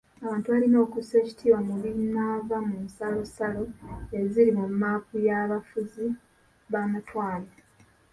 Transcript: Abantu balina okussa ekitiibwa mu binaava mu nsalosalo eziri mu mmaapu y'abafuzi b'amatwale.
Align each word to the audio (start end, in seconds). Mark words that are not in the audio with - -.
Abantu 0.23 0.45
balina 0.53 0.77
okussa 0.85 1.13
ekitiibwa 1.21 1.59
mu 1.67 1.75
binaava 1.83 2.57
mu 2.67 2.75
nsalosalo 2.85 3.63
eziri 4.19 4.51
mu 4.59 4.65
mmaapu 4.71 5.15
y'abafuzi 5.27 6.05
b'amatwale. 6.71 7.51